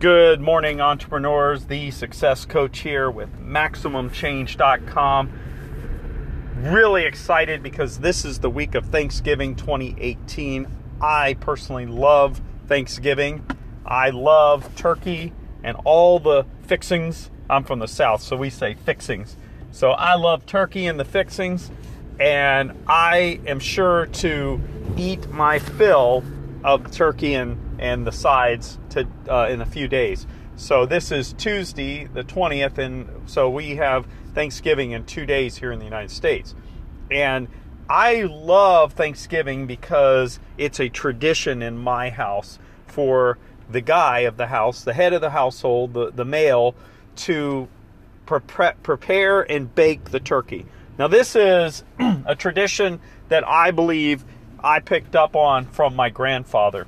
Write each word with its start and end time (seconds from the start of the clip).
Good 0.00 0.40
morning, 0.40 0.80
entrepreneurs. 0.80 1.66
The 1.66 1.90
success 1.90 2.46
coach 2.46 2.78
here 2.78 3.10
with 3.10 3.38
MaximumChange.com. 3.38 5.32
Really 6.56 7.04
excited 7.04 7.62
because 7.62 7.98
this 7.98 8.24
is 8.24 8.38
the 8.38 8.48
week 8.48 8.74
of 8.74 8.86
Thanksgiving 8.86 9.54
2018. 9.56 10.66
I 11.02 11.34
personally 11.34 11.84
love 11.84 12.40
Thanksgiving. 12.66 13.44
I 13.84 14.08
love 14.08 14.74
turkey 14.74 15.34
and 15.62 15.76
all 15.84 16.18
the 16.18 16.46
fixings. 16.62 17.30
I'm 17.50 17.64
from 17.64 17.80
the 17.80 17.86
South, 17.86 18.22
so 18.22 18.36
we 18.36 18.48
say 18.48 18.72
fixings. 18.72 19.36
So 19.70 19.90
I 19.90 20.14
love 20.14 20.46
turkey 20.46 20.86
and 20.86 20.98
the 20.98 21.04
fixings, 21.04 21.70
and 22.18 22.72
I 22.86 23.38
am 23.46 23.60
sure 23.60 24.06
to 24.06 24.62
eat 24.96 25.28
my 25.28 25.58
fill 25.58 26.24
of 26.64 26.90
turkey 26.90 27.34
and, 27.34 27.69
and 27.80 28.06
the 28.06 28.12
sides 28.12 28.78
to, 28.90 29.08
uh, 29.28 29.48
in 29.50 29.60
a 29.60 29.66
few 29.66 29.88
days. 29.88 30.26
So 30.54 30.84
this 30.84 31.10
is 31.10 31.32
Tuesday, 31.32 32.04
the 32.04 32.22
20th, 32.22 32.76
and 32.76 33.08
so 33.26 33.48
we 33.48 33.76
have 33.76 34.06
Thanksgiving 34.34 34.90
in 34.92 35.04
two 35.06 35.24
days 35.24 35.56
here 35.56 35.72
in 35.72 35.78
the 35.78 35.86
United 35.86 36.10
States. 36.10 36.54
And 37.10 37.48
I 37.88 38.22
love 38.22 38.92
Thanksgiving 38.92 39.66
because 39.66 40.38
it's 40.58 40.78
a 40.78 40.90
tradition 40.90 41.62
in 41.62 41.78
my 41.78 42.10
house 42.10 42.58
for 42.86 43.38
the 43.70 43.80
guy 43.80 44.20
of 44.20 44.36
the 44.36 44.48
house, 44.48 44.84
the 44.84 44.92
head 44.92 45.12
of 45.12 45.22
the 45.22 45.30
household, 45.30 45.94
the, 45.94 46.12
the 46.12 46.24
male, 46.24 46.74
to 47.16 47.68
pre- 48.26 48.72
prepare 48.82 49.50
and 49.50 49.74
bake 49.74 50.10
the 50.10 50.20
turkey. 50.20 50.66
Now, 50.98 51.08
this 51.08 51.34
is 51.34 51.84
a 52.26 52.36
tradition 52.36 53.00
that 53.30 53.48
I 53.48 53.70
believe 53.70 54.24
I 54.62 54.80
picked 54.80 55.16
up 55.16 55.34
on 55.34 55.64
from 55.64 55.96
my 55.96 56.10
grandfather. 56.10 56.86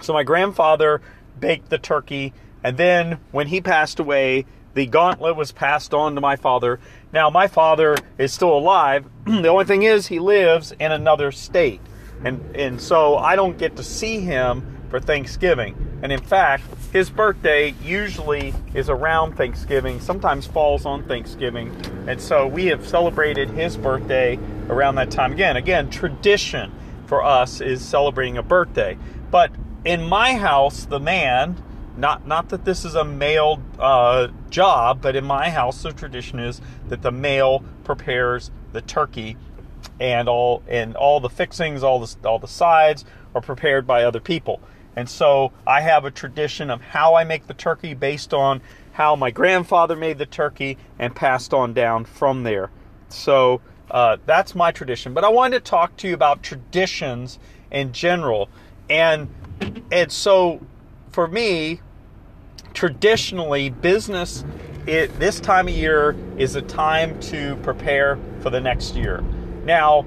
So, 0.00 0.12
my 0.12 0.22
grandfather 0.22 1.00
baked 1.38 1.70
the 1.70 1.78
turkey, 1.78 2.32
and 2.62 2.76
then 2.76 3.18
when 3.32 3.48
he 3.48 3.60
passed 3.60 3.98
away, 3.98 4.46
the 4.74 4.86
gauntlet 4.86 5.36
was 5.36 5.52
passed 5.52 5.94
on 5.94 6.14
to 6.14 6.20
my 6.20 6.36
father. 6.36 6.78
Now, 7.12 7.30
my 7.30 7.46
father 7.46 7.96
is 8.18 8.32
still 8.32 8.56
alive. 8.56 9.06
the 9.24 9.48
only 9.48 9.64
thing 9.64 9.84
is, 9.84 10.08
he 10.08 10.18
lives 10.18 10.72
in 10.78 10.92
another 10.92 11.32
state. 11.32 11.80
And, 12.22 12.54
and 12.54 12.80
so 12.80 13.16
I 13.16 13.36
don't 13.36 13.56
get 13.56 13.76
to 13.76 13.82
see 13.82 14.20
him 14.20 14.76
for 14.90 15.00
Thanksgiving. 15.00 15.98
And 16.02 16.12
in 16.12 16.20
fact, 16.20 16.64
his 16.92 17.10
birthday 17.10 17.74
usually 17.82 18.54
is 18.74 18.88
around 18.88 19.36
Thanksgiving, 19.36 20.00
sometimes 20.00 20.46
falls 20.46 20.86
on 20.86 21.04
Thanksgiving. 21.04 21.74
And 22.06 22.20
so 22.20 22.46
we 22.46 22.66
have 22.66 22.86
celebrated 22.86 23.50
his 23.50 23.76
birthday 23.76 24.38
around 24.68 24.96
that 24.96 25.10
time. 25.10 25.32
Again, 25.32 25.56
again, 25.56 25.90
tradition 25.90 26.72
for 27.06 27.24
us 27.24 27.60
is 27.60 27.84
celebrating 27.84 28.36
a 28.36 28.42
birthday. 28.42 28.98
But 29.30 29.50
in 29.86 30.02
my 30.02 30.34
house, 30.34 30.84
the 30.84 31.00
man, 31.00 31.62
not 31.96 32.26
not 32.26 32.48
that 32.50 32.64
this 32.64 32.84
is 32.84 32.94
a 32.94 33.04
male 33.04 33.62
uh, 33.78 34.28
job, 34.50 35.00
but 35.00 35.16
in 35.16 35.24
my 35.24 35.48
house, 35.48 35.82
the 35.82 35.92
tradition 35.92 36.40
is 36.40 36.60
that 36.88 37.02
the 37.02 37.12
male 37.12 37.62
prepares 37.84 38.50
the 38.72 38.82
turkey, 38.82 39.36
and 40.00 40.28
all 40.28 40.62
and 40.68 40.96
all 40.96 41.20
the 41.20 41.30
fixings, 41.30 41.82
all 41.82 42.00
the 42.00 42.28
all 42.28 42.38
the 42.38 42.48
sides 42.48 43.04
are 43.34 43.40
prepared 43.40 43.86
by 43.86 44.02
other 44.02 44.20
people. 44.20 44.60
And 44.96 45.08
so 45.08 45.52
I 45.66 45.82
have 45.82 46.04
a 46.04 46.10
tradition 46.10 46.70
of 46.70 46.80
how 46.80 47.14
I 47.14 47.24
make 47.24 47.46
the 47.46 47.54
turkey 47.54 47.94
based 47.94 48.34
on 48.34 48.62
how 48.92 49.14
my 49.14 49.30
grandfather 49.30 49.94
made 49.94 50.18
the 50.18 50.26
turkey 50.26 50.78
and 50.98 51.14
passed 51.14 51.52
on 51.52 51.74
down 51.74 52.06
from 52.06 52.42
there. 52.42 52.70
So 53.10 53.60
uh, 53.90 54.16
that's 54.24 54.54
my 54.54 54.72
tradition. 54.72 55.12
But 55.12 55.22
I 55.22 55.28
wanted 55.28 55.64
to 55.64 55.70
talk 55.70 55.96
to 55.98 56.08
you 56.08 56.14
about 56.14 56.42
traditions 56.42 57.38
in 57.70 57.92
general. 57.92 58.48
And 58.88 59.28
and 59.90 60.10
so 60.10 60.60
for 61.10 61.26
me, 61.26 61.80
traditionally, 62.74 63.70
business 63.70 64.44
it, 64.86 65.18
this 65.18 65.40
time 65.40 65.66
of 65.66 65.74
year 65.74 66.14
is 66.38 66.54
a 66.54 66.62
time 66.62 67.18
to 67.20 67.56
prepare 67.56 68.18
for 68.40 68.50
the 68.50 68.60
next 68.60 68.94
year. 68.94 69.24
Now, 69.64 70.06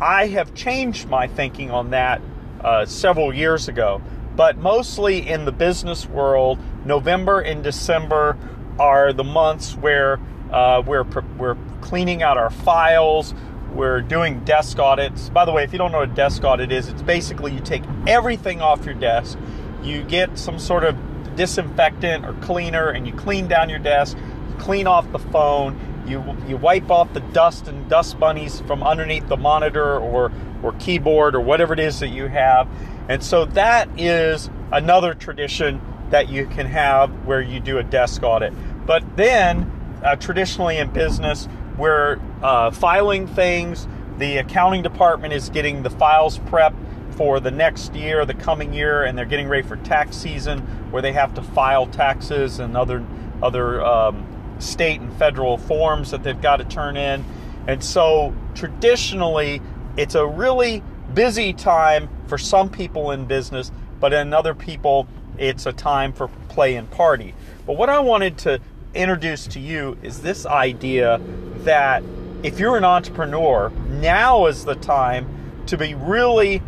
I 0.00 0.28
have 0.28 0.54
changed 0.54 1.08
my 1.08 1.26
thinking 1.26 1.70
on 1.70 1.90
that 1.90 2.22
uh, 2.62 2.86
several 2.86 3.34
years 3.34 3.68
ago 3.68 4.00
but 4.36 4.56
mostly 4.56 5.28
in 5.28 5.44
the 5.44 5.52
business 5.52 6.06
world, 6.06 6.58
November 6.86 7.40
and 7.40 7.62
December 7.62 8.38
are 8.78 9.12
the 9.12 9.22
months 9.22 9.76
where 9.76 10.18
uh, 10.50 10.82
we're 10.86 11.04
we're 11.36 11.56
cleaning 11.82 12.22
out 12.22 12.38
our 12.38 12.48
files. 12.48 13.34
We're 13.74 14.00
doing 14.00 14.44
desk 14.44 14.78
audits. 14.78 15.28
By 15.30 15.44
the 15.44 15.52
way, 15.52 15.64
if 15.64 15.72
you 15.72 15.78
don't 15.78 15.92
know 15.92 15.98
what 15.98 16.10
a 16.10 16.14
desk 16.14 16.42
audit 16.44 16.72
is, 16.72 16.88
it's 16.88 17.02
basically 17.02 17.52
you 17.52 17.60
take 17.60 17.82
everything 18.06 18.60
off 18.60 18.84
your 18.84 18.94
desk, 18.94 19.38
you 19.82 20.02
get 20.02 20.38
some 20.38 20.58
sort 20.58 20.84
of 20.84 20.96
disinfectant 21.36 22.26
or 22.26 22.32
cleaner, 22.42 22.88
and 22.88 23.06
you 23.06 23.12
clean 23.12 23.46
down 23.46 23.68
your 23.68 23.78
desk, 23.78 24.16
clean 24.58 24.86
off 24.86 25.10
the 25.12 25.18
phone, 25.18 25.78
you 26.06 26.36
you 26.48 26.56
wipe 26.56 26.90
off 26.90 27.12
the 27.12 27.20
dust 27.20 27.68
and 27.68 27.88
dust 27.88 28.18
bunnies 28.18 28.60
from 28.62 28.82
underneath 28.82 29.28
the 29.28 29.36
monitor 29.36 29.98
or 29.98 30.32
or 30.62 30.72
keyboard 30.72 31.34
or 31.34 31.40
whatever 31.40 31.72
it 31.72 31.80
is 31.80 32.00
that 32.00 32.08
you 32.08 32.26
have. 32.26 32.68
And 33.08 33.22
so 33.22 33.44
that 33.46 33.88
is 33.98 34.50
another 34.72 35.14
tradition 35.14 35.80
that 36.10 36.28
you 36.28 36.46
can 36.46 36.66
have 36.66 37.10
where 37.24 37.40
you 37.40 37.60
do 37.60 37.78
a 37.78 37.82
desk 37.82 38.22
audit. 38.22 38.52
But 38.86 39.16
then, 39.16 39.70
uh, 40.02 40.16
traditionally 40.16 40.78
in 40.78 40.90
business, 40.90 41.48
we're 41.80 42.20
uh, 42.42 42.70
filing 42.70 43.26
things. 43.26 43.88
The 44.18 44.36
accounting 44.36 44.82
department 44.82 45.32
is 45.32 45.48
getting 45.48 45.82
the 45.82 45.90
files 45.90 46.38
prepped 46.38 46.76
for 47.16 47.40
the 47.40 47.50
next 47.50 47.94
year, 47.94 48.24
the 48.26 48.34
coming 48.34 48.72
year, 48.72 49.02
and 49.04 49.16
they're 49.16 49.24
getting 49.24 49.48
ready 49.48 49.66
for 49.66 49.76
tax 49.76 50.16
season 50.16 50.60
where 50.90 51.02
they 51.02 51.12
have 51.12 51.34
to 51.34 51.42
file 51.42 51.86
taxes 51.86 52.58
and 52.58 52.76
other 52.76 53.04
other 53.42 53.82
um, 53.82 54.26
state 54.58 55.00
and 55.00 55.12
federal 55.14 55.56
forms 55.56 56.10
that 56.10 56.22
they've 56.22 56.40
got 56.42 56.58
to 56.58 56.64
turn 56.64 56.96
in. 56.96 57.24
And 57.66 57.82
so 57.82 58.34
traditionally, 58.54 59.62
it's 59.96 60.14
a 60.14 60.26
really 60.26 60.82
busy 61.14 61.52
time 61.52 62.08
for 62.26 62.36
some 62.36 62.68
people 62.68 63.10
in 63.10 63.24
business, 63.24 63.72
but 63.98 64.12
in 64.12 64.34
other 64.34 64.54
people, 64.54 65.08
it's 65.38 65.64
a 65.64 65.72
time 65.72 66.12
for 66.12 66.28
play 66.48 66.76
and 66.76 66.90
party. 66.90 67.34
But 67.66 67.76
what 67.76 67.88
I 67.88 68.00
wanted 68.00 68.36
to 68.38 68.60
introduce 68.94 69.46
to 69.48 69.60
you 69.60 69.96
is 70.02 70.20
this 70.22 70.46
idea 70.46 71.20
that 71.64 72.02
if 72.42 72.58
you're 72.58 72.76
an 72.76 72.84
entrepreneur, 72.84 73.70
now 73.88 74.46
is 74.46 74.64
the 74.64 74.74
time 74.74 75.62
to 75.66 75.76
be 75.76 75.94
really 75.94 76.62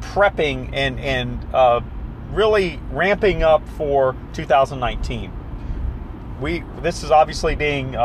prepping 0.00 0.70
and, 0.72 0.98
and 1.00 1.46
uh, 1.54 1.80
really 2.32 2.80
ramping 2.90 3.42
up 3.42 3.66
for 3.70 4.16
2019 4.32 5.32
we 6.42 6.64
this 6.82 7.04
is 7.04 7.10
obviously 7.10 7.54
being 7.54 7.94
uh, 7.94 8.00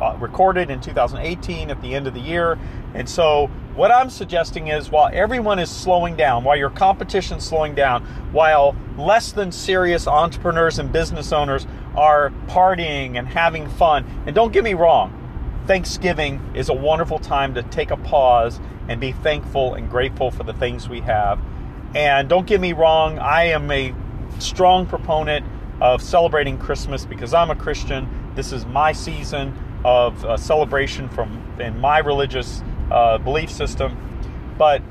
uh, 0.00 0.16
recorded 0.20 0.70
in 0.70 0.80
2018 0.80 1.70
at 1.70 1.82
the 1.82 1.94
end 1.94 2.06
of 2.06 2.14
the 2.14 2.20
year, 2.20 2.56
and 2.94 3.08
so 3.08 3.48
what 3.74 3.90
I'm 3.90 4.08
suggesting 4.08 4.68
is 4.68 4.90
while 4.90 5.10
everyone 5.12 5.58
is 5.58 5.70
slowing 5.70 6.16
down, 6.16 6.44
while 6.44 6.56
your 6.56 6.70
competition's 6.70 7.44
slowing 7.44 7.74
down, 7.74 8.04
while 8.32 8.76
less 8.96 9.32
than 9.32 9.52
serious 9.52 10.06
entrepreneurs 10.06 10.78
and 10.78 10.92
business 10.92 11.32
owners 11.32 11.66
are 11.96 12.30
partying 12.46 13.18
and 13.18 13.26
having 13.26 13.68
fun, 13.68 14.04
and 14.26 14.34
don't 14.34 14.52
get 14.52 14.64
me 14.64 14.74
wrong, 14.74 15.16
Thanksgiving 15.66 16.40
is 16.54 16.68
a 16.68 16.74
wonderful 16.74 17.18
time 17.18 17.54
to 17.54 17.62
take 17.62 17.90
a 17.90 17.96
pause 17.96 18.60
and 18.88 19.00
be 19.00 19.12
thankful 19.12 19.74
and 19.74 19.88
grateful 19.88 20.30
for 20.30 20.42
the 20.42 20.54
things 20.54 20.88
we 20.88 21.00
have. 21.00 21.40
And 21.94 22.28
don't 22.28 22.46
get 22.46 22.60
me 22.60 22.72
wrong, 22.72 23.18
I 23.18 23.44
am 23.44 23.70
a 23.70 23.94
strong 24.38 24.86
proponent 24.86 25.46
of 25.80 26.02
celebrating 26.02 26.58
Christmas 26.58 27.04
because 27.04 27.34
I'm 27.34 27.50
a 27.50 27.56
Christian. 27.56 28.08
This 28.34 28.52
is 28.52 28.66
my 28.66 28.92
season 28.92 29.56
of 29.84 30.24
uh, 30.24 30.36
celebration 30.36 31.08
from 31.08 31.42
in 31.58 31.78
my 31.78 31.98
religious 31.98 32.62
uh, 32.90 33.18
belief 33.18 33.50
system. 33.50 33.96
But 34.58 34.82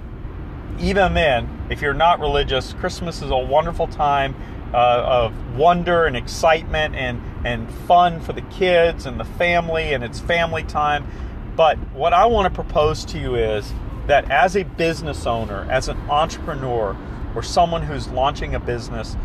even 0.79 1.13
then, 1.13 1.67
if 1.69 1.81
you're 1.81 1.93
not 1.93 2.19
religious, 2.19 2.73
Christmas 2.73 3.21
is 3.21 3.31
a 3.31 3.37
wonderful 3.37 3.87
time 3.87 4.35
uh, 4.73 4.77
of 4.77 5.57
wonder 5.57 6.05
and 6.05 6.15
excitement 6.15 6.95
and 6.95 7.21
and 7.45 7.71
fun 7.87 8.19
for 8.19 8.33
the 8.33 8.41
kids 8.41 9.05
and 9.05 9.19
the 9.19 9.25
family, 9.25 9.93
and 9.93 10.03
it's 10.03 10.19
family 10.19 10.63
time. 10.63 11.07
But 11.55 11.77
what 11.93 12.13
I 12.13 12.25
want 12.25 12.53
to 12.53 12.53
propose 12.53 13.05
to 13.05 13.19
you 13.19 13.35
is 13.35 13.73
that 14.07 14.29
as 14.31 14.55
a 14.55 14.63
business 14.63 15.25
owner, 15.25 15.67
as 15.69 15.87
an 15.87 15.97
entrepreneur, 16.09 16.97
or 17.35 17.43
someone 17.43 17.83
who's 17.83 18.07
launching 18.09 18.55
a 18.55 18.59
business, 18.59 19.15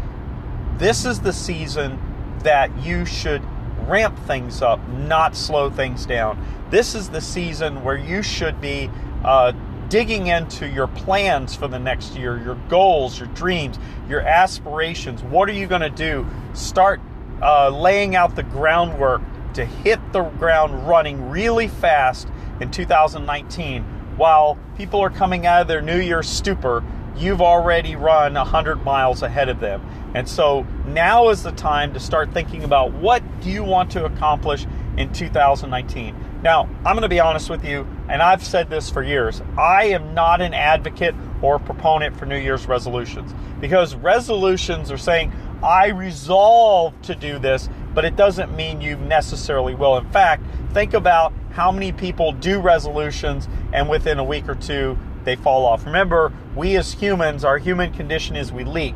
this 0.78 1.04
is 1.04 1.20
the 1.20 1.32
season 1.32 1.98
that 2.42 2.76
you 2.84 3.04
should 3.04 3.42
ramp 3.86 4.18
things 4.26 4.62
up, 4.62 4.86
not 4.88 5.36
slow 5.36 5.70
things 5.70 6.06
down. 6.06 6.44
This 6.70 6.94
is 6.94 7.10
the 7.10 7.20
season 7.20 7.82
where 7.84 7.96
you 7.96 8.22
should 8.22 8.60
be 8.60 8.90
uh, 9.24 9.52
digging 9.88 10.28
into 10.28 10.68
your 10.68 10.86
plans 10.86 11.54
for 11.54 11.68
the 11.68 11.78
next 11.78 12.14
year, 12.14 12.38
your 12.38 12.56
goals, 12.68 13.18
your 13.18 13.28
dreams, 13.28 13.78
your 14.08 14.20
aspirations. 14.20 15.22
What 15.22 15.48
are 15.48 15.52
you 15.52 15.66
going 15.66 15.82
to 15.82 15.90
do? 15.90 16.26
Start 16.52 17.00
uh, 17.42 17.68
laying 17.70 18.16
out 18.16 18.36
the 18.36 18.42
groundwork 18.42 19.22
to 19.54 19.64
hit 19.64 20.00
the 20.12 20.22
ground 20.22 20.88
running 20.88 21.30
really 21.30 21.68
fast 21.68 22.28
in 22.60 22.70
2019 22.70 23.82
while 24.16 24.58
people 24.76 25.00
are 25.00 25.10
coming 25.10 25.46
out 25.46 25.62
of 25.62 25.68
their 25.68 25.82
New 25.82 25.98
Year's 25.98 26.28
stupor 26.28 26.84
you've 27.16 27.40
already 27.40 27.96
run 27.96 28.34
100 28.34 28.84
miles 28.84 29.22
ahead 29.22 29.48
of 29.48 29.60
them. 29.60 29.84
And 30.14 30.28
so 30.28 30.66
now 30.86 31.28
is 31.28 31.42
the 31.42 31.52
time 31.52 31.92
to 31.94 32.00
start 32.00 32.32
thinking 32.32 32.64
about 32.64 32.92
what 32.92 33.22
do 33.40 33.50
you 33.50 33.64
want 33.64 33.90
to 33.92 34.04
accomplish 34.04 34.66
in 34.96 35.12
2019. 35.12 36.40
Now, 36.42 36.68
I'm 36.84 36.94
going 36.94 37.02
to 37.02 37.08
be 37.08 37.20
honest 37.20 37.50
with 37.50 37.64
you, 37.64 37.86
and 38.08 38.22
I've 38.22 38.44
said 38.44 38.70
this 38.70 38.90
for 38.90 39.02
years. 39.02 39.42
I 39.56 39.86
am 39.86 40.14
not 40.14 40.40
an 40.40 40.54
advocate 40.54 41.14
or 41.42 41.58
proponent 41.58 42.16
for 42.16 42.26
New 42.26 42.38
Year's 42.38 42.66
resolutions 42.66 43.34
because 43.60 43.94
resolutions 43.94 44.90
are 44.90 44.98
saying, 44.98 45.32
I 45.62 45.88
resolve 45.88 47.00
to 47.02 47.14
do 47.14 47.38
this, 47.38 47.68
but 47.94 48.04
it 48.04 48.16
doesn't 48.16 48.54
mean 48.54 48.80
you 48.80 48.96
necessarily 48.96 49.74
will. 49.74 49.96
In 49.96 50.08
fact, 50.10 50.44
think 50.72 50.92
about 50.92 51.32
how 51.52 51.72
many 51.72 51.92
people 51.92 52.32
do 52.32 52.60
resolutions 52.60 53.48
and 53.72 53.88
within 53.88 54.18
a 54.18 54.24
week 54.24 54.48
or 54.48 54.54
two 54.54 54.98
they 55.24 55.36
fall 55.36 55.64
off. 55.64 55.86
Remember, 55.86 56.32
we 56.54 56.76
as 56.76 56.92
humans, 56.92 57.44
our 57.44 57.58
human 57.58 57.92
condition 57.92 58.36
is 58.36 58.52
we 58.52 58.64
leak. 58.64 58.94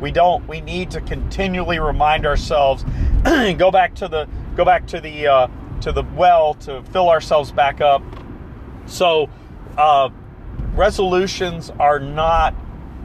We 0.00 0.10
don't. 0.10 0.46
We 0.48 0.60
need 0.60 0.90
to 0.92 1.00
continually 1.00 1.78
remind 1.78 2.26
ourselves 2.26 2.84
and 3.24 3.58
go 3.58 3.70
back 3.70 3.94
to 3.96 4.08
the 4.08 4.28
go 4.56 4.64
back 4.64 4.86
to 4.88 5.00
the 5.00 5.26
uh, 5.26 5.48
to 5.82 5.92
the 5.92 6.02
well 6.14 6.54
to 6.54 6.82
fill 6.84 7.08
ourselves 7.10 7.52
back 7.52 7.80
up. 7.80 8.02
So, 8.90 9.30
uh, 9.78 10.10
resolutions 10.74 11.70
are 11.78 12.00
not 12.00 12.54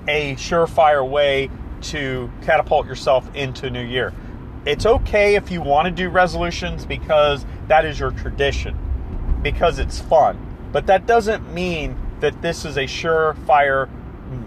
a 0.07 0.35
surefire 0.35 1.07
way 1.07 1.49
to 1.81 2.31
catapult 2.41 2.87
yourself 2.87 3.33
into 3.35 3.67
a 3.67 3.69
new 3.69 3.83
year. 3.83 4.11
It's 4.65 4.87
okay 4.87 5.35
if 5.35 5.51
you 5.51 5.61
want 5.61 5.85
to 5.85 5.91
do 5.91 6.09
resolutions 6.09 6.85
because 6.85 7.45
that 7.67 7.85
is 7.85 7.99
your 7.99 8.09
tradition, 8.09 8.75
because 9.43 9.77
it's 9.77 9.99
fun. 9.99 10.39
But 10.71 10.87
that 10.87 11.05
doesn't 11.05 11.53
mean 11.53 11.95
that 12.19 12.41
this 12.41 12.65
is 12.65 12.77
a 12.77 12.85
surefire 12.85 13.88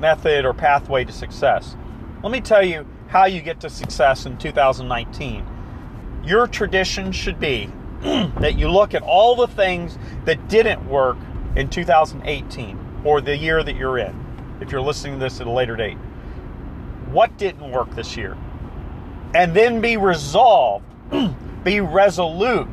method 0.01 0.45
or 0.45 0.53
pathway 0.53 1.05
to 1.05 1.13
success. 1.13 1.77
Let 2.21 2.33
me 2.33 2.41
tell 2.41 2.65
you 2.65 2.85
how 3.07 3.27
you 3.27 3.43
get 3.43 3.61
to 3.61 3.71
success 3.71 4.27
in 4.27 4.39
2019. 4.39 5.47
Your 6.25 6.49
tradition 6.49 7.13
should 7.13 7.39
be 7.39 7.71
that 8.03 8.57
you 8.57 8.71
look 8.71 8.95
at 8.95 9.03
all 9.03 9.35
the 9.35 9.49
things 9.49 9.99
that 10.25 10.49
didn't 10.49 10.89
work 10.89 11.17
in 11.57 11.69
2018 11.69 13.03
or 13.05 13.21
the 13.21 13.37
year 13.37 13.63
that 13.63 13.77
you're 13.77 13.99
in, 13.99 14.59
if 14.61 14.71
you're 14.71 14.81
listening 14.81 15.15
to 15.15 15.21
this 15.21 15.41
at 15.41 15.47
a 15.47 15.51
later 15.51 15.77
date. 15.77 15.97
What 17.11 17.37
didn't 17.39 17.71
work 17.71 17.95
this 17.95 18.17
year? 18.17 18.37
And 19.35 19.55
then 19.55 19.81
be 19.81 19.97
resolved, 19.97 20.85
be 21.65 21.81
resolute 21.81 22.69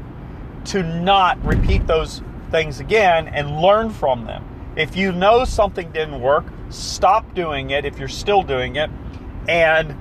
to 0.65 0.83
not 0.83 1.43
repeat 1.45 1.85
those 1.87 2.21
things 2.51 2.79
again 2.79 3.27
and 3.27 3.61
learn 3.61 3.89
from 3.89 4.25
them. 4.25 4.43
If 4.75 4.95
you 4.95 5.11
know 5.11 5.45
something 5.45 5.91
didn't 5.91 6.21
work, 6.21 6.45
stop 6.69 7.33
doing 7.33 7.69
it 7.69 7.85
if 7.85 7.97
you're 7.97 8.07
still 8.07 8.43
doing 8.43 8.75
it 8.75 8.89
and 9.47 9.95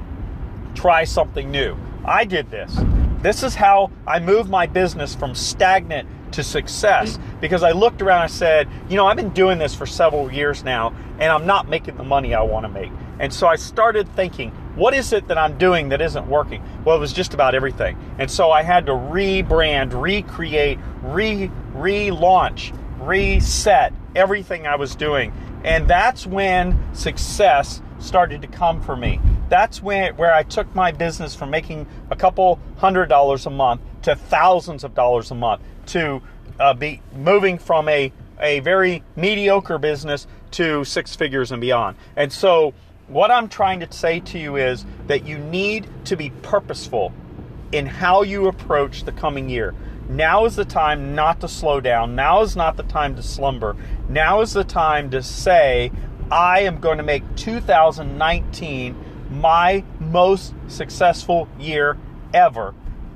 try 0.75 1.05
something 1.05 1.51
new. 1.51 1.77
I 2.05 2.25
did 2.25 2.51
this. 2.51 2.77
This 3.23 3.43
is 3.43 3.55
how 3.55 3.91
I 4.07 4.19
moved 4.19 4.51
my 4.51 4.67
business 4.67 5.15
from 5.15 5.35
stagnant 5.35 6.09
to 6.35 6.43
success 6.43 7.19
because 7.41 7.63
I 7.63 7.73
looked 7.73 8.03
around 8.03 8.23
and 8.23 8.31
said, 8.31 8.69
you 8.89 8.97
know, 8.97 9.07
I've 9.07 9.17
been 9.17 9.31
doing 9.31 9.59
this 9.59 9.75
for 9.75 9.87
several 9.87 10.33
years 10.33 10.65
now 10.65 10.95
and 11.19 11.33
I'm 11.33 11.47
not 11.47 11.69
making 11.69 11.97
the 11.97 12.05
money 12.05 12.35
I 12.35 12.43
want 12.43 12.65
to 12.65 12.69
make. 12.69 12.91
And 13.19 13.33
so 13.33 13.47
I 13.47 13.57
started 13.57 14.09
thinking, 14.15 14.51
what 14.75 14.95
is 14.95 15.13
it 15.13 15.29
that 15.29 15.39
I'm 15.39 15.57
doing 15.57 15.91
that 15.91 16.01
isn't 16.01 16.27
working? 16.27 16.63
Well, 16.85 16.97
it 16.97 17.01
was 17.01 17.13
just 17.13 17.33
about 17.35 17.55
everything. 17.55 17.97
And 18.19 18.31
so 18.31 18.51
I 18.51 18.63
had 18.63 18.87
to 18.87 18.93
rebrand, 18.93 20.01
recreate, 20.01 20.79
re 21.03 21.51
relaunch, 21.73 22.77
reset 22.99 23.93
everything 24.17 24.67
I 24.67 24.77
was 24.77 24.97
doing. 24.97 25.33
And 25.65 25.89
that's 25.89 26.27
when 26.27 26.79
success 26.95 27.81
started 27.99 28.43
to 28.43 28.49
come 28.49 28.83
for 28.83 28.97
me. 28.97 29.21
That's 29.49 29.83
when 29.83 30.17
where 30.17 30.35
I 30.35 30.43
took 30.43 30.75
my 30.75 30.91
business 30.91 31.35
from 31.35 31.51
making 31.51 31.87
a 32.11 32.17
couple 32.17 32.59
hundred 32.79 33.07
dollars 33.07 33.47
a 33.47 33.51
month 33.51 33.81
to 34.05 34.15
thousands 34.15 34.85
of 34.85 34.95
dollars 34.95 35.31
a 35.31 35.35
month 35.35 35.63
to 35.87 36.23
uh, 36.61 36.73
be 36.73 37.03
moving 37.15 37.59
from 37.59 37.89
a 37.89 38.13
a 38.41 38.61
very 38.61 39.03
mediocre 39.17 39.79
business 39.79 40.27
to 40.51 40.85
six 40.85 41.15
figures 41.15 41.53
and 41.53 41.61
beyond. 41.61 41.97
And 42.17 42.33
so 42.33 42.75
what 43.09 43.31
I'm 43.31 43.49
trying 43.49 43.81
to 43.81 43.93
say 43.93 44.21
to 44.21 44.39
you 44.39 44.57
is 44.57 44.85
that 45.07 45.27
you 45.27 45.39
need 45.39 45.89
to 46.07 46.17
be 46.17 46.31
purposeful 46.43 47.13
in 47.73 47.87
how 47.87 48.23
you 48.23 48.47
approach 48.47 49.05
the 49.05 49.13
coming 49.13 49.49
year. 49.49 49.75
Now 50.09 50.45
is 50.45 50.57
the 50.57 50.65
time 50.65 51.15
not 51.15 51.41
to 51.41 51.49
slow 51.49 51.81
down. 51.81 52.15
Now 52.15 52.43
is 52.43 52.57
not 52.57 52.77
the 52.77 52.83
time 52.83 53.17
to 53.17 53.23
slumber. 53.23 53.77
Now 54.09 54.41
is 54.41 54.53
the 54.53 54.65
time 54.65 55.11
to 55.11 55.23
say, 55.23 55.91
I 56.31 56.61
am 56.61 56.81
going 56.81 56.99
to 56.99 57.05
make 57.05 57.23
2019 57.37 58.97
my 59.31 59.85
most 59.99 60.55
successful 60.69 61.49
year 61.59 61.97
ever. 62.33 62.75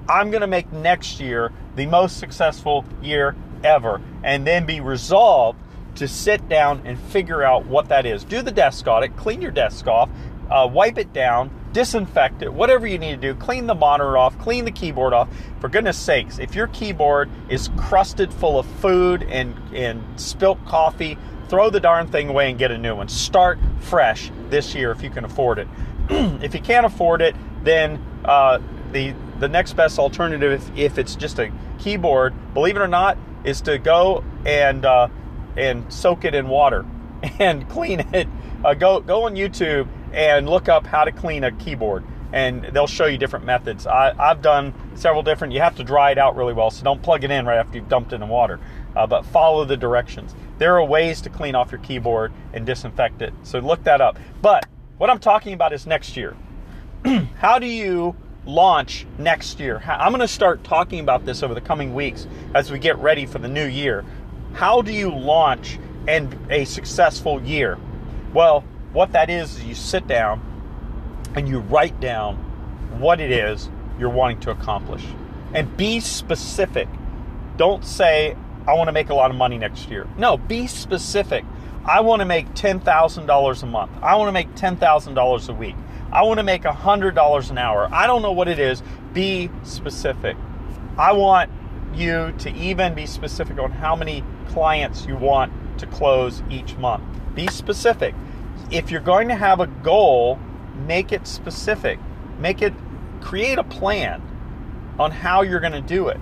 I'm 0.08 0.30
going 0.30 0.40
to 0.40 0.46
make 0.46 0.72
next 0.72 1.20
year 1.20 1.52
the 1.76 1.86
most 1.86 2.18
successful 2.18 2.84
year 3.02 3.36
ever 3.62 4.00
and 4.22 4.46
then 4.46 4.64
be 4.64 4.80
resolved 4.80 5.58
to 5.96 6.08
sit 6.08 6.48
down 6.48 6.82
and 6.84 6.98
figure 6.98 7.42
out 7.42 7.66
what 7.66 7.88
that 7.88 8.06
is. 8.06 8.24
Do 8.24 8.40
the 8.40 8.52
desk 8.52 8.86
audit, 8.86 9.16
clean 9.16 9.42
your 9.42 9.50
desk 9.50 9.86
off, 9.86 10.08
uh, 10.50 10.68
wipe 10.70 10.96
it 10.96 11.12
down, 11.12 11.50
disinfect 11.72 12.42
it, 12.42 12.52
whatever 12.52 12.86
you 12.86 12.98
need 12.98 13.20
to 13.20 13.32
do. 13.32 13.34
Clean 13.34 13.66
the 13.66 13.74
monitor 13.74 14.16
off, 14.16 14.38
clean 14.38 14.64
the 14.64 14.70
keyboard 14.70 15.12
off. 15.12 15.28
For 15.60 15.68
goodness 15.68 15.98
sakes, 15.98 16.38
if 16.38 16.54
your 16.54 16.68
keyboard 16.68 17.28
is 17.48 17.68
crusted 17.76 18.32
full 18.32 18.58
of 18.58 18.66
food 18.80 19.24
and, 19.24 19.54
and 19.74 20.02
spilt 20.18 20.64
coffee, 20.64 21.18
throw 21.48 21.68
the 21.68 21.80
darn 21.80 22.06
thing 22.06 22.28
away 22.28 22.50
and 22.50 22.58
get 22.58 22.70
a 22.70 22.78
new 22.78 22.94
one. 22.94 23.08
Start 23.08 23.58
fresh 23.80 24.30
this 24.50 24.74
year 24.74 24.90
if 24.92 25.02
you 25.02 25.10
can 25.10 25.24
afford 25.24 25.58
it. 25.58 25.68
if 26.08 26.54
you 26.54 26.60
can't 26.60 26.86
afford 26.86 27.20
it, 27.20 27.34
then 27.64 28.02
uh, 28.24 28.58
the 28.92 29.14
the 29.38 29.48
next 29.48 29.74
best 29.74 29.98
alternative, 29.98 30.52
if, 30.52 30.76
if, 30.76 30.98
it's 30.98 31.14
just 31.14 31.38
a 31.38 31.52
keyboard, 31.78 32.34
believe 32.54 32.76
it 32.76 32.80
or 32.80 32.88
not, 32.88 33.18
is 33.44 33.60
to 33.62 33.78
go 33.78 34.24
and 34.44 34.84
uh, 34.84 35.08
and 35.56 35.92
soak 35.92 36.24
it 36.24 36.34
in 36.34 36.48
water 36.48 36.84
and 37.38 37.68
clean 37.68 38.00
it. 38.12 38.28
Uh, 38.64 38.74
go 38.74 39.00
go 39.00 39.24
on 39.24 39.34
YouTube 39.34 39.88
and 40.12 40.48
look 40.48 40.68
up 40.68 40.86
how 40.86 41.04
to 41.04 41.12
clean 41.12 41.44
a 41.44 41.52
keyboard, 41.52 42.04
and 42.32 42.64
they'll 42.64 42.86
show 42.86 43.06
you 43.06 43.18
different 43.18 43.44
methods. 43.44 43.86
I, 43.86 44.14
have 44.14 44.42
done 44.42 44.74
several 44.94 45.22
different. 45.22 45.52
You 45.52 45.60
have 45.60 45.76
to 45.76 45.84
dry 45.84 46.10
it 46.10 46.18
out 46.18 46.36
really 46.36 46.54
well, 46.54 46.70
so 46.70 46.82
don't 46.84 47.02
plug 47.02 47.24
it 47.24 47.30
in 47.30 47.46
right 47.46 47.58
after 47.58 47.78
you've 47.78 47.88
dumped 47.88 48.12
it 48.12 48.16
in 48.16 48.28
water. 48.28 48.58
Uh, 48.96 49.06
but 49.06 49.24
follow 49.26 49.64
the 49.64 49.76
directions. 49.76 50.34
There 50.58 50.76
are 50.76 50.84
ways 50.84 51.20
to 51.20 51.30
clean 51.30 51.54
off 51.54 51.70
your 51.70 51.80
keyboard 51.80 52.32
and 52.52 52.66
disinfect 52.66 53.22
it. 53.22 53.32
So 53.44 53.60
look 53.60 53.84
that 53.84 54.00
up. 54.00 54.18
But 54.42 54.66
what 54.96 55.08
I'm 55.08 55.20
talking 55.20 55.52
about 55.52 55.72
is 55.72 55.86
next 55.86 56.16
year. 56.16 56.36
how 57.36 57.60
do 57.60 57.66
you 57.66 58.16
launch 58.48 59.06
next 59.18 59.60
year? 59.60 59.80
I'm 59.86 60.10
going 60.10 60.20
to 60.20 60.26
start 60.26 60.64
talking 60.64 61.00
about 61.00 61.24
this 61.24 61.42
over 61.42 61.54
the 61.54 61.60
coming 61.60 61.94
weeks 61.94 62.26
as 62.54 62.72
we 62.72 62.78
get 62.78 62.98
ready 62.98 63.26
for 63.26 63.38
the 63.38 63.48
new 63.48 63.66
year. 63.66 64.04
How 64.54 64.82
do 64.82 64.92
you 64.92 65.14
launch 65.14 65.78
and 66.08 66.36
a 66.50 66.64
successful 66.64 67.40
year? 67.42 67.78
Well, 68.32 68.64
what 68.92 69.12
that 69.12 69.28
is 69.30 69.56
is 69.56 69.64
you 69.64 69.74
sit 69.74 70.08
down 70.08 70.42
and 71.36 71.46
you 71.46 71.60
write 71.60 72.00
down 72.00 72.36
what 72.98 73.20
it 73.20 73.30
is 73.30 73.68
you're 73.98 74.08
wanting 74.08 74.40
to 74.40 74.50
accomplish 74.50 75.04
and 75.52 75.76
be 75.76 76.00
specific. 76.00 76.88
Don't 77.56 77.84
say 77.84 78.34
I 78.66 78.74
want 78.74 78.88
to 78.88 78.92
make 78.92 79.10
a 79.10 79.14
lot 79.14 79.30
of 79.30 79.36
money 79.36 79.58
next 79.58 79.90
year. 79.90 80.06
No, 80.16 80.36
be 80.36 80.66
specific. 80.66 81.44
I 81.84 82.00
want 82.00 82.20
to 82.20 82.26
make 82.26 82.54
$10,000 82.54 83.62
a 83.62 83.66
month. 83.66 83.92
I 84.02 84.16
want 84.16 84.28
to 84.28 84.32
make 84.32 84.54
$10,000 84.54 85.48
a 85.48 85.52
week. 85.52 85.74
I 86.10 86.22
want 86.22 86.38
to 86.38 86.44
make 86.44 86.62
$100 86.62 87.50
an 87.50 87.58
hour. 87.58 87.88
I 87.92 88.06
don't 88.06 88.22
know 88.22 88.32
what 88.32 88.48
it 88.48 88.58
is. 88.58 88.82
Be 89.12 89.50
specific. 89.62 90.36
I 90.96 91.12
want 91.12 91.50
you 91.94 92.34
to 92.38 92.50
even 92.54 92.94
be 92.94 93.06
specific 93.06 93.58
on 93.58 93.70
how 93.70 93.94
many 93.94 94.24
clients 94.48 95.06
you 95.06 95.16
want 95.16 95.52
to 95.78 95.86
close 95.86 96.42
each 96.50 96.76
month. 96.76 97.04
Be 97.34 97.46
specific. 97.48 98.14
If 98.70 98.90
you're 98.90 99.00
going 99.00 99.28
to 99.28 99.34
have 99.34 99.60
a 99.60 99.66
goal, 99.66 100.38
make 100.86 101.12
it 101.12 101.26
specific. 101.26 101.98
Make 102.38 102.62
it 102.62 102.72
create 103.20 103.58
a 103.58 103.64
plan 103.64 104.22
on 104.98 105.10
how 105.10 105.42
you're 105.42 105.60
going 105.60 105.72
to 105.72 105.80
do 105.80 106.08
it. 106.08 106.18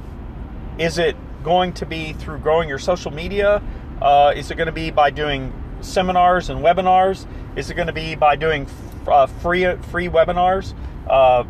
Is 0.79 0.99
it 0.99 1.17
going 1.43 1.73
to 1.75 1.87
be 1.87 2.13
through 2.13 2.39
growing 2.39 2.69
your 2.69 2.79
social 2.79 3.11
media? 3.11 3.63
Uh, 4.01 4.33
is 4.37 4.51
it 4.51 4.57
going 4.57 4.67
to 4.67 4.73
be 4.73 4.91
by 4.91 5.11
doing 5.11 5.53
seminars 5.81 6.51
and 6.51 6.61
webinars? 6.61 7.27
Is 7.57 7.71
it 7.71 7.75
going 7.75 7.87
to 7.87 7.93
be 7.93 8.15
by 8.15 8.37
doing 8.37 8.67
uh, 9.09 9.27
free 9.27 9.77
free 9.77 10.09
webinars? 10.09 10.75
Uh, 11.09 11.45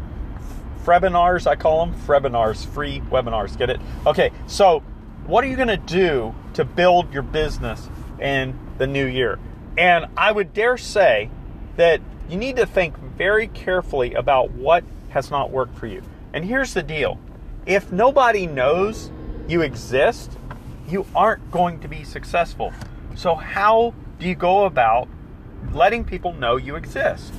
Frebinars, 0.84 1.48
I 1.48 1.56
call 1.56 1.84
them 1.84 1.94
Frebinars, 2.02 2.64
free 2.64 3.00
webinars. 3.10 3.58
Get 3.58 3.70
it? 3.70 3.80
Okay, 4.06 4.30
so 4.46 4.80
what 5.26 5.42
are 5.42 5.48
you 5.48 5.56
going 5.56 5.66
to 5.66 5.76
do 5.76 6.32
to 6.54 6.64
build 6.64 7.12
your 7.12 7.24
business 7.24 7.88
in 8.20 8.56
the 8.78 8.86
new 8.86 9.04
year? 9.04 9.40
And 9.76 10.06
I 10.16 10.30
would 10.30 10.54
dare 10.54 10.76
say 10.76 11.28
that 11.76 12.00
you 12.28 12.36
need 12.36 12.56
to 12.56 12.66
think 12.66 12.96
very 12.98 13.48
carefully 13.48 14.14
about 14.14 14.52
what 14.52 14.84
has 15.10 15.30
not 15.30 15.50
worked 15.50 15.76
for 15.76 15.88
you. 15.88 16.02
And 16.32 16.44
here's 16.44 16.72
the 16.72 16.82
deal 16.82 17.18
if 17.66 17.90
nobody 17.90 18.46
knows 18.46 19.10
you 19.48 19.62
exist, 19.62 20.38
you 20.88 21.04
aren't 21.16 21.50
going 21.50 21.80
to 21.80 21.88
be 21.88 22.04
successful. 22.04 22.72
So, 23.16 23.34
how 23.34 23.92
do 24.20 24.28
you 24.28 24.34
go 24.36 24.66
about 24.66 25.08
letting 25.72 26.04
people 26.04 26.32
know 26.32 26.56
you 26.56 26.76
exist. 26.76 27.32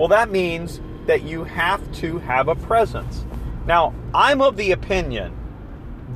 Well, 0.00 0.08
that 0.08 0.30
means 0.30 0.80
that 1.04 1.24
you 1.24 1.44
have 1.44 1.92
to 1.96 2.20
have 2.20 2.48
a 2.48 2.54
presence. 2.54 3.22
Now, 3.66 3.92
I'm 4.14 4.40
of 4.40 4.56
the 4.56 4.72
opinion 4.72 5.36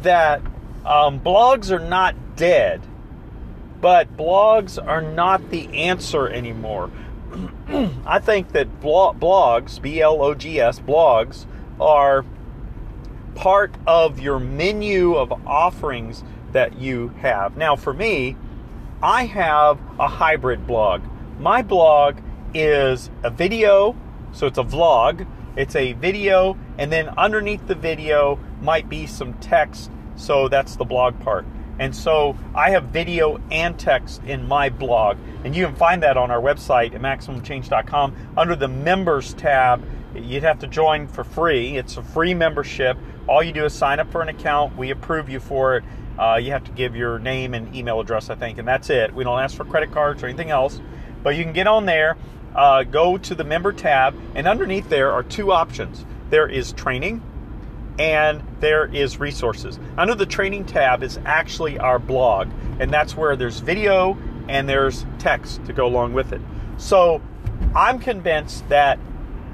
that 0.01 0.41
um, 0.87 1.21
blogs 1.21 1.71
are 1.71 1.87
not 1.87 2.35
dead, 2.35 2.81
but 3.83 4.17
blogs 4.17 4.83
are 4.83 5.03
not 5.03 5.51
the 5.51 5.67
answer 5.83 6.27
anymore. 6.27 6.91
I 8.07 8.21
think 8.21 8.53
that 8.53 8.81
blogs, 8.81 9.83
B 9.83 10.01
L 10.01 10.23
O 10.23 10.35
G 10.35 10.59
S, 10.59 10.81
blogs, 10.81 11.45
are 11.79 12.25
part 13.35 13.75
of 13.87 14.19
your 14.19 14.39
menu 14.39 15.17
of 15.17 15.31
offerings 15.47 16.25
that 16.53 16.79
you 16.79 17.09
have. 17.19 17.59
Now, 17.59 17.77
for 17.77 17.93
me, 17.93 18.39
I 19.03 19.27
have 19.27 19.79
a 19.99 20.09
hybrid 20.09 20.67
blog. 20.67 21.03
My 21.39 21.61
blog 21.61 22.21
is 22.55 23.11
a 23.23 23.31
video, 23.31 23.97
so 24.33 24.47
it's 24.47 24.59
a 24.59 24.65
vlog, 24.65 25.27
it's 25.57 25.77
a 25.77 25.93
video, 25.95 26.57
and 26.79 26.91
then 26.91 27.09
underneath 27.11 27.67
the 27.67 27.75
video 27.75 28.39
might 28.61 28.89
be 28.89 29.07
some 29.07 29.35
text, 29.35 29.91
so 30.17 30.49
that's 30.49 30.77
the 30.77 30.85
blog 30.85 31.19
part. 31.21 31.45
And 31.79 31.95
so 31.95 32.37
I 32.55 32.71
have 32.71 32.85
video 32.85 33.41
and 33.51 33.79
text 33.79 34.23
in 34.25 34.47
my 34.47 34.69
blog. 34.69 35.17
And 35.45 35.57
you 35.57 35.67
can 35.67 35.75
find 35.75 36.03
that 36.05 36.17
on 36.17 36.31
our 36.31 36.41
website 36.41 36.95
at 36.95 37.01
MaximumChange.com 37.01 38.15
under 38.37 38.55
the 38.55 38.69
members 38.69 39.35
tab. 39.35 39.85
You'd 40.15 40.45
have 40.45 40.61
to 40.61 40.69
join 40.69 41.09
for 41.09 41.25
free. 41.25 41.77
It's 41.77 41.97
a 41.97 42.03
free 42.03 42.35
membership. 42.35 42.97
All 43.27 43.43
you 43.43 43.53
do 43.53 43.65
is 43.65 43.73
sign 43.73 43.99
up 43.99 44.11
for 44.13 44.23
an 44.23 44.29
account. 44.29 44.77
We 44.77 44.91
approve 44.91 45.29
you 45.29 45.41
for 45.41 45.79
it. 45.79 45.85
Uh, 46.17 46.37
you 46.37 46.53
have 46.53 46.63
to 46.65 46.71
give 46.71 46.95
your 46.95 47.19
name 47.19 47.55
and 47.55 47.75
email 47.75 48.01
address, 48.01 48.31
I 48.31 48.37
think, 48.37 48.59
and 48.59 48.69
that's 48.69 48.89
it. 48.89 49.13
We 49.13 49.25
don't 49.25 49.41
ask 49.41 49.57
for 49.57 49.65
credit 49.65 49.91
cards 49.91 50.23
or 50.23 50.27
anything 50.27 50.51
else. 50.51 50.81
But 51.25 51.37
you 51.37 51.43
can 51.43 51.53
get 51.53 51.67
on 51.67 51.87
there, 51.87 52.17
uh, 52.55 52.85
go 52.85 53.19
to 53.19 53.35
the 53.35 53.45
member 53.45 53.73
tab, 53.73 54.15
and 54.35 54.47
underneath 54.47 54.89
there 54.89 55.13
are 55.13 55.23
two 55.23 55.53
options 55.53 56.05
there 56.31 56.49
is 56.49 56.73
training 56.73 57.23
and 57.99 58.43
there 58.59 58.87
is 58.93 59.21
resources. 59.21 59.79
Under 59.97 60.17
the 60.17 60.27
training 60.27 60.65
tab 60.65 61.03
is 61.05 61.19
actually 61.25 61.79
our 61.79 62.01
blog, 62.01 62.49
and 62.81 62.91
that's 62.91 63.17
where 63.17 63.37
there's 63.37 63.61
video 63.61 64.19
and 64.49 64.69
there's 64.69 65.07
text 65.21 65.65
to 65.67 65.73
go 65.73 65.87
along 65.87 66.13
with 66.13 66.33
it. 66.33 66.41
So 66.77 67.23
I'm 67.75 68.01
convinced 68.01 68.69
that 68.69 68.99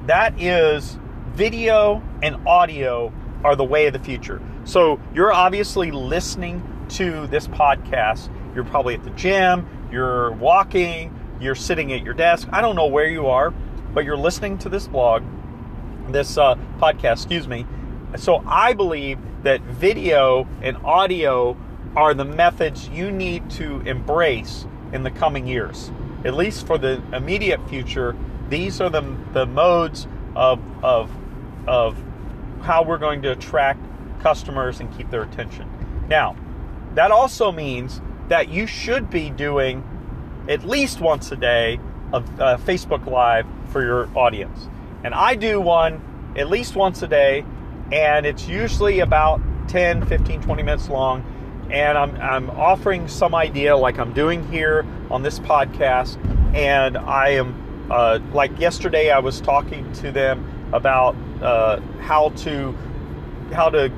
that 0.06 0.40
is 0.40 0.98
video 1.32 2.02
and 2.22 2.48
audio 2.48 3.12
are 3.44 3.56
the 3.56 3.64
way 3.64 3.86
of 3.86 3.92
the 3.92 3.98
future. 3.98 4.40
So 4.64 4.98
you're 5.14 5.32
obviously 5.32 5.90
listening 5.90 6.62
to 6.90 7.26
this 7.26 7.46
podcast. 7.46 8.30
You're 8.54 8.64
probably 8.64 8.94
at 8.94 9.04
the 9.04 9.10
gym, 9.10 9.68
you're 9.92 10.32
walking, 10.32 11.14
you're 11.40 11.54
sitting 11.54 11.92
at 11.92 12.04
your 12.04 12.14
desk. 12.14 12.48
I 12.52 12.60
don't 12.60 12.76
know 12.76 12.86
where 12.86 13.08
you 13.08 13.26
are, 13.26 13.50
but 13.94 14.04
you're 14.04 14.16
listening 14.16 14.58
to 14.58 14.68
this 14.68 14.86
blog, 14.86 15.22
this 16.08 16.38
uh, 16.38 16.54
podcast, 16.78 17.12
excuse 17.14 17.48
me, 17.48 17.66
so 18.16 18.42
I 18.46 18.72
believe 18.72 19.18
that 19.42 19.60
video 19.62 20.46
and 20.62 20.76
audio 20.78 21.56
are 21.96 22.14
the 22.14 22.24
methods 22.24 22.88
you 22.88 23.10
need 23.10 23.48
to 23.50 23.80
embrace 23.80 24.66
in 24.92 25.02
the 25.02 25.10
coming 25.10 25.46
years. 25.46 25.90
At 26.24 26.34
least 26.34 26.66
for 26.66 26.76
the 26.78 27.02
immediate 27.12 27.66
future, 27.68 28.16
these 28.48 28.80
are 28.80 28.90
the, 28.90 29.16
the 29.32 29.46
modes 29.46 30.06
of, 30.34 30.60
of, 30.84 31.10
of 31.66 31.96
how 32.62 32.82
we're 32.82 32.98
going 32.98 33.22
to 33.22 33.32
attract 33.32 33.80
customers 34.20 34.80
and 34.80 34.94
keep 34.96 35.10
their 35.10 35.22
attention. 35.22 35.68
Now, 36.08 36.36
that 36.94 37.10
also 37.10 37.50
means 37.52 38.00
that 38.28 38.48
you 38.48 38.66
should 38.66 39.08
be 39.08 39.30
doing 39.30 39.82
at 40.50 40.64
least 40.64 41.00
once 41.00 41.30
a 41.30 41.36
day 41.36 41.78
of 42.12 42.40
uh, 42.40 42.58
Facebook 42.58 43.06
Live 43.06 43.46
for 43.68 43.82
your 43.82 44.08
audience. 44.18 44.68
And 45.04 45.14
I 45.14 45.36
do 45.36 45.60
one 45.60 46.02
at 46.36 46.50
least 46.50 46.74
once 46.74 47.02
a 47.02 47.08
day 47.08 47.44
and 47.92 48.26
it's 48.26 48.48
usually 48.48 49.00
about 49.00 49.40
10, 49.68 50.06
15, 50.06 50.42
20 50.42 50.62
minutes 50.62 50.88
long. 50.88 51.24
And 51.70 51.96
I'm, 51.96 52.16
I'm 52.16 52.50
offering 52.50 53.06
some 53.06 53.34
idea, 53.34 53.76
like 53.76 53.98
I'm 53.98 54.12
doing 54.12 54.46
here 54.50 54.84
on 55.10 55.22
this 55.22 55.38
podcast. 55.38 56.18
And 56.54 56.98
I 56.98 57.30
am, 57.30 57.88
uh, 57.90 58.18
like 58.32 58.58
yesterday, 58.58 59.10
I 59.10 59.20
was 59.20 59.40
talking 59.40 59.90
to 59.94 60.10
them 60.10 60.44
about 60.72 61.14
uh, 61.40 61.80
how 62.00 62.30
to 62.30 62.76
how 63.52 63.68
to 63.68 63.90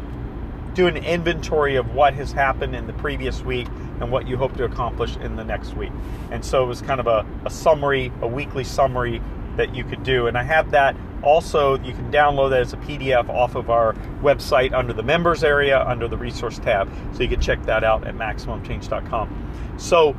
do 0.74 0.86
an 0.86 0.96
inventory 0.96 1.76
of 1.76 1.94
what 1.94 2.14
has 2.14 2.32
happened 2.32 2.74
in 2.74 2.86
the 2.86 2.92
previous 2.94 3.42
week 3.42 3.68
and 4.02 4.10
what 4.10 4.28
you 4.28 4.36
hope 4.36 4.56
to 4.56 4.64
accomplish 4.64 5.16
in 5.16 5.36
the 5.36 5.44
next 5.44 5.74
week. 5.74 5.92
And 6.30 6.44
so 6.44 6.62
it 6.62 6.66
was 6.66 6.82
kind 6.82 7.00
of 7.00 7.06
a, 7.06 7.24
a 7.44 7.50
summary, 7.50 8.12
a 8.20 8.26
weekly 8.26 8.64
summary 8.64 9.22
that 9.56 9.74
you 9.74 9.84
could 9.84 10.02
do. 10.02 10.26
And 10.26 10.36
I 10.36 10.42
have 10.42 10.72
that 10.72 10.96
also, 11.22 11.78
you 11.78 11.92
can 11.92 12.10
download 12.10 12.50
that 12.50 12.60
as 12.60 12.72
a 12.72 12.78
PDF 12.78 13.28
off 13.28 13.54
of 13.54 13.70
our 13.70 13.94
website 14.22 14.72
under 14.72 14.92
the 14.92 15.04
members 15.04 15.44
area 15.44 15.80
under 15.86 16.08
the 16.08 16.16
resource 16.16 16.58
tab. 16.58 16.92
So 17.14 17.22
you 17.22 17.28
can 17.28 17.40
check 17.40 17.62
that 17.64 17.84
out 17.84 18.06
at 18.06 18.16
MaximumChange.com. 18.16 19.76
So, 19.78 20.16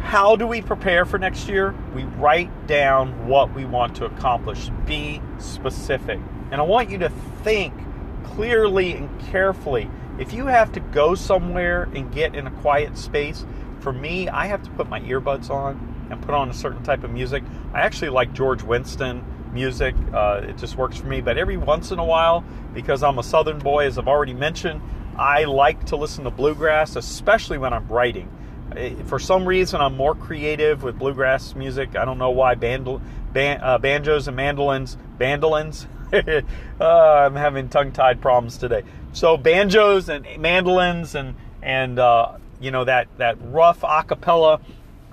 how 0.00 0.36
do 0.36 0.46
we 0.46 0.60
prepare 0.60 1.04
for 1.04 1.18
next 1.18 1.48
year? 1.48 1.74
We 1.94 2.02
write 2.02 2.66
down 2.66 3.26
what 3.26 3.54
we 3.54 3.64
want 3.64 3.94
to 3.96 4.04
accomplish. 4.04 4.68
Be 4.84 5.22
specific. 5.38 6.18
And 6.50 6.60
I 6.60 6.64
want 6.64 6.90
you 6.90 6.98
to 6.98 7.08
think 7.42 7.72
clearly 8.24 8.92
and 8.94 9.20
carefully. 9.30 9.88
If 10.18 10.32
you 10.32 10.46
have 10.46 10.72
to 10.72 10.80
go 10.80 11.14
somewhere 11.14 11.84
and 11.94 12.12
get 12.12 12.34
in 12.34 12.46
a 12.46 12.50
quiet 12.50 12.98
space, 12.98 13.44
for 13.80 13.92
me, 13.92 14.28
I 14.28 14.46
have 14.46 14.62
to 14.62 14.70
put 14.70 14.88
my 14.88 15.00
earbuds 15.00 15.50
on 15.50 16.06
and 16.10 16.20
put 16.22 16.34
on 16.34 16.50
a 16.50 16.54
certain 16.54 16.82
type 16.82 17.02
of 17.02 17.10
music. 17.10 17.42
I 17.72 17.80
actually 17.80 18.10
like 18.10 18.32
George 18.32 18.62
Winston 18.62 19.24
music. 19.52 19.94
Uh, 20.12 20.42
it 20.44 20.58
just 20.58 20.76
works 20.76 20.98
for 20.98 21.06
me. 21.06 21.20
But 21.20 21.38
every 21.38 21.56
once 21.56 21.90
in 21.90 21.98
a 21.98 22.04
while, 22.04 22.44
because 22.74 23.02
I'm 23.02 23.18
a 23.18 23.22
Southern 23.22 23.58
boy, 23.58 23.86
as 23.86 23.98
I've 23.98 24.08
already 24.08 24.34
mentioned, 24.34 24.80
I 25.16 25.44
like 25.44 25.86
to 25.86 25.96
listen 25.96 26.24
to 26.24 26.30
bluegrass, 26.30 26.96
especially 26.96 27.58
when 27.58 27.72
I'm 27.72 27.86
writing. 27.88 28.30
For 29.06 29.18
some 29.18 29.46
reason, 29.46 29.80
I'm 29.80 29.96
more 29.96 30.14
creative 30.14 30.82
with 30.82 30.98
bluegrass 30.98 31.54
music. 31.54 31.96
I 31.96 32.04
don't 32.04 32.18
know 32.18 32.30
why. 32.30 32.54
Bandol, 32.54 33.02
ban, 33.32 33.60
uh, 33.62 33.78
banjos 33.78 34.28
and 34.28 34.36
mandolins, 34.36 34.96
bandolins. 35.18 35.86
uh, 36.80 36.84
I'm 36.84 37.36
having 37.36 37.68
tongue-tied 37.68 38.20
problems 38.22 38.56
today. 38.56 38.84
So 39.12 39.36
banjos 39.36 40.08
and 40.08 40.26
mandolins 40.38 41.14
and 41.14 41.34
and 41.62 41.98
uh, 41.98 42.38
you 42.60 42.70
know 42.70 42.84
that 42.84 43.08
that 43.18 43.36
rough 43.40 43.80
acapella. 43.80 44.60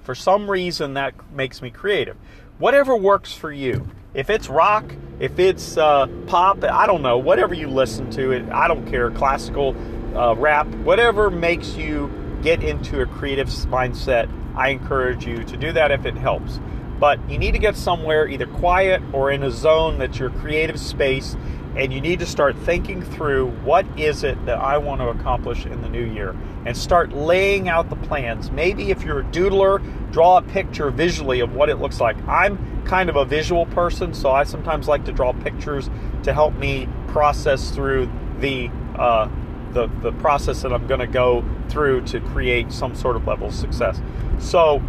For 0.04 0.16
some 0.16 0.50
reason, 0.50 0.96
that 0.96 1.14
makes 1.34 1.62
me 1.62 1.70
creative. 1.70 2.18
Whatever 2.58 2.96
works 2.96 3.32
for 3.34 3.52
you. 3.52 3.88
If 4.16 4.32
it's 4.32 4.50
rock, 4.50 4.96
if 5.20 5.38
it's 5.38 5.78
uh, 5.78 6.08
pop, 6.26 6.64
I 6.64 6.88
don't 6.88 7.04
know, 7.04 7.20
whatever 7.20 7.54
you 7.54 7.68
listen 7.68 8.10
to, 8.12 8.32
it, 8.32 8.50
I 8.50 8.68
don't 8.68 8.88
care, 8.88 9.12
classical, 9.12 9.76
uh, 10.16 10.34
rap, 10.36 10.66
whatever 10.84 11.30
makes 11.30 11.76
you 11.76 12.12
get 12.42 12.64
into 12.64 13.02
a 13.02 13.06
creative 13.06 13.48
mindset, 13.48 14.32
I 14.56 14.70
encourage 14.70 15.28
you 15.28 15.44
to 15.44 15.58
do 15.58 15.72
that 15.74 15.92
if 15.92 16.06
it 16.06 16.16
helps. 16.16 16.60
But 17.00 17.20
you 17.30 17.38
need 17.38 17.52
to 17.52 17.60
get 17.60 17.76
somewhere 17.76 18.28
either 18.28 18.48
quiet 18.48 19.02
or 19.14 19.32
in 19.32 19.44
a 19.44 19.52
zone 19.52 20.00
that's 20.00 20.18
your 20.18 20.32
creative 20.32 20.80
space, 20.80 21.38
and 21.76 21.94
you 21.94 22.02
need 22.02 22.20
to 22.20 22.26
start 22.26 22.58
thinking 22.58 23.02
through 23.02 23.52
what 23.64 23.86
is 23.98 24.24
it 24.24 24.44
that 24.46 24.58
I 24.58 24.78
want 24.78 25.02
to 25.02 25.10
accomplish 25.10 25.66
in 25.66 25.82
the 25.82 25.90
new 25.90 26.04
year 26.04 26.36
and 26.66 26.76
start 26.76 27.14
laying 27.14 27.70
out 27.70 27.90
the 27.90 27.96
plans. 27.96 28.52
Maybe 28.52 28.92
if 28.92 29.04
you're 29.04 29.20
a 29.20 29.26
doodler, 29.26 29.82
draw 30.12 30.38
a 30.38 30.42
picture 30.42 30.90
visually 30.90 31.40
of 31.40 31.54
what 31.54 31.70
it 31.70 31.78
looks 31.78 32.00
like. 32.00 32.18
I'm 32.28 32.84
kind 32.86 33.10
of 33.10 33.16
a 33.16 33.26
visual 33.26 33.66
person, 33.68 34.14
so 34.14 34.32
I 34.32 34.44
sometimes 34.44 34.88
like 34.88 35.06
to 35.06 35.12
draw 35.12 35.32
pictures 35.34 35.90
to 36.24 36.34
help 36.34 36.56
me 36.56 36.88
process 37.08 37.72
through 37.72 38.10
the 38.40 38.70
uh, 38.96 39.30
the, 39.74 39.88
the 40.02 40.12
process 40.14 40.62
that 40.64 40.74
I'm 40.74 40.88
going 40.88 41.00
to 41.00 41.08
go 41.08 41.46
through 41.70 42.02
to 42.06 42.20
create 42.20 42.72
some 42.72 42.96
sort 42.96 43.16
of 43.16 43.28
level 43.28 43.48
of 43.48 43.54
success. 43.54 44.02
So, 44.40 44.82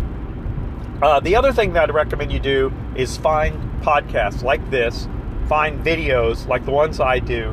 uh, 1.03 1.21
the 1.21 1.37
other 1.37 1.53
thing 1.53 1.75
that 1.75 1.85
I'd 1.91 1.95
recommend 1.95 2.33
you 2.33 2.41
do 2.41 2.73
is 2.95 3.17
find 3.17 3.55
podcasts 3.83 4.43
like 4.43 4.71
this, 4.71 5.07
find 5.51 5.85
videos 5.85 6.47
like 6.47 6.65
the 6.65 6.71
ones 6.71 7.01
I 7.01 7.19
do 7.19 7.53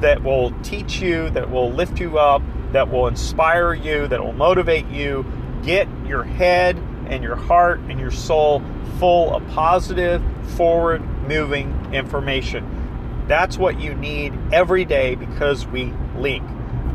that 0.00 0.20
will 0.24 0.50
teach 0.64 1.00
you, 1.00 1.30
that 1.30 1.48
will 1.48 1.70
lift 1.70 2.00
you 2.00 2.18
up, 2.18 2.42
that 2.72 2.90
will 2.90 3.06
inspire 3.06 3.72
you, 3.72 4.08
that 4.08 4.20
will 4.20 4.32
motivate 4.32 4.88
you. 4.88 5.24
Get 5.62 5.86
your 6.04 6.24
head 6.24 6.76
and 7.06 7.22
your 7.22 7.36
heart 7.36 7.78
and 7.88 8.00
your 8.00 8.10
soul 8.10 8.64
full 8.98 9.32
of 9.32 9.46
positive, 9.50 10.20
forward 10.56 11.02
moving 11.28 11.94
information. 11.94 13.24
That's 13.28 13.56
what 13.56 13.78
you 13.78 13.94
need 13.94 14.36
every 14.52 14.84
day 14.84 15.14
because 15.14 15.68
we 15.68 15.92
leak. 16.16 16.42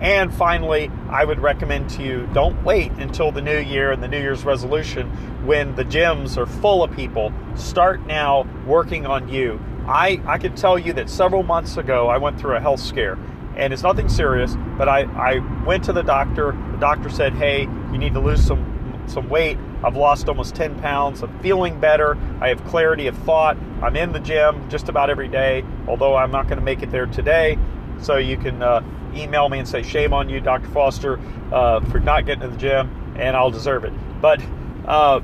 And 0.02 0.34
finally, 0.34 0.92
I 1.10 1.24
would 1.24 1.40
recommend 1.40 1.92
to 1.92 2.04
you 2.04 2.28
don't 2.34 2.62
wait 2.66 2.92
until 2.94 3.32
the 3.32 3.42
new 3.42 3.60
year 3.60 3.94
and 3.94 4.04
the 4.04 4.10
New 4.10 4.20
Year's 4.20 4.44
resolution 4.44 5.12
when 5.46 5.76
the 5.76 5.86
gyms 5.86 6.36
are 6.36 6.46
full 6.46 6.84
of 6.84 6.94
people. 6.94 7.32
Start 7.56 8.06
now 8.06 8.46
working 8.66 9.06
on 9.06 9.30
you. 9.30 9.58
I, 9.88 10.22
I 10.26 10.38
can 10.38 10.56
tell 10.56 10.78
you 10.78 10.94
that 10.94 11.10
several 11.10 11.44
months 11.44 11.78
ago 11.78 12.08
I 12.08 12.18
went 12.18 12.40
through 12.40 12.56
a 12.56 12.60
health 12.60 12.80
scare 12.80 13.18
and 13.56 13.74
it's 13.74 13.84
nothing 13.84 14.08
serious, 14.08 14.56
but 14.78 14.88
I, 14.88 15.02
I 15.02 15.66
went 15.66 15.84
to 15.86 15.94
the 15.94 16.04
doctor. 16.04 16.54
The 16.72 16.78
doctor 16.78 17.10
said, 17.10 17.34
hey, 17.34 17.64
you 17.64 17.98
need 17.98 18.14
to 18.14 18.20
lose 18.20 18.46
some 18.46 18.72
some 19.08 19.30
weight. 19.30 19.58
I've 19.84 19.96
lost 19.98 20.30
almost 20.30 20.56
10 20.56 20.80
pounds. 20.80 21.22
I'm 21.22 21.38
feeling 21.40 21.80
better. 21.80 22.18
I 22.40 22.50
have 22.50 22.64
clarity 22.66 23.08
of 23.08 23.18
thought. 23.20 23.58
I'm 23.82 23.96
in 23.96 24.12
the 24.12 24.20
gym 24.20 24.70
just 24.70 24.90
about 24.90 25.10
every 25.10 25.28
day, 25.28 25.66
although 25.88 26.16
I'm 26.16 26.32
not 26.32 26.48
going 26.48 26.60
to 26.60 26.64
make 26.64 26.82
it 26.82 26.92
there 26.92 27.08
today. 27.08 27.58
So 28.00 28.18
you 28.18 28.38
can 28.38 28.62
uh, 28.62 28.82
email 29.14 29.50
me 29.50 29.60
and 29.60 29.68
say, 29.68 29.84
Shame 29.84 30.14
on 30.14 30.30
you, 30.30 30.40
Dr. 30.40 30.68
Foster, 30.70 31.20
uh, 31.52 31.82
for 31.90 32.00
not 32.00 32.26
getting 32.26 32.42
to 32.42 32.48
the 32.48 32.58
gym, 32.58 33.16
and 33.18 33.36
I'll 33.36 33.52
deserve 33.52 33.84
it. 33.84 33.94
But 34.22 34.42
uh, 34.86 35.22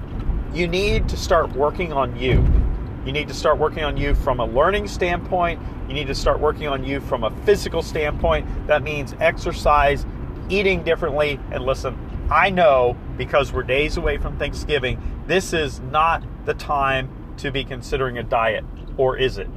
you 0.54 0.68
need 0.68 1.10
to 1.10 1.18
start 1.18 1.52
working 1.54 1.94
on 1.94 2.20
you. 2.20 2.46
You 3.08 3.14
need 3.14 3.30
to 3.30 3.34
start 3.34 3.58
working 3.58 3.86
on 3.86 3.96
you 3.96 4.14
from 4.14 4.42
a 4.42 4.46
learning 4.46 4.90
standpoint. 4.90 5.62
You 5.88 5.94
need 5.94 6.08
to 6.08 6.14
start 6.14 6.42
working 6.42 6.68
on 6.68 6.84
you 6.84 7.00
from 7.00 7.24
a 7.24 7.32
physical 7.46 7.82
standpoint. 7.82 8.68
That 8.68 8.84
means 8.84 9.16
exercise, 9.22 10.06
eating 10.50 10.84
differently. 10.84 11.40
And 11.52 11.64
listen, 11.64 11.98
I 12.30 12.50
know 12.50 12.98
because 13.16 13.54
we're 13.54 13.64
days 13.64 13.96
away 13.96 14.18
from 14.18 14.38
Thanksgiving, 14.38 15.24
this 15.26 15.54
is 15.54 15.80
not 15.80 16.22
the 16.44 16.54
time 16.54 17.10
to 17.38 17.50
be 17.50 17.64
considering 17.64 18.18
a 18.18 18.24
diet, 18.24 18.66
or 18.98 19.16
is 19.16 19.38
it? 19.38 19.48